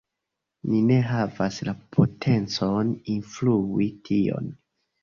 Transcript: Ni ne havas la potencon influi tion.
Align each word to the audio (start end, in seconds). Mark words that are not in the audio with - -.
Ni 0.69 0.79
ne 0.91 0.97
havas 1.09 1.61
la 1.69 1.75
potencon 1.99 2.99
influi 3.19 3.93
tion. 4.11 4.53